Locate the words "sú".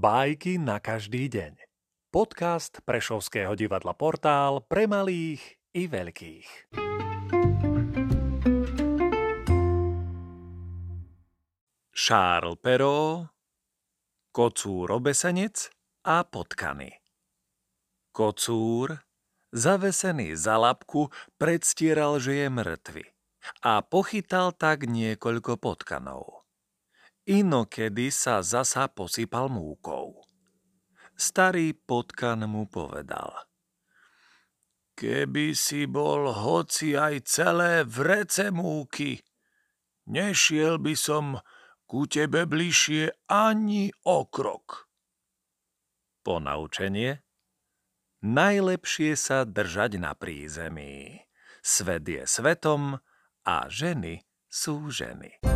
54.50-54.90